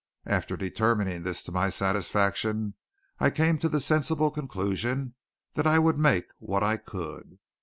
[0.25, 2.73] After determining this to my satisfaction
[3.19, 5.13] I came to the sensible conclusion
[5.53, 7.37] that I would make what I could.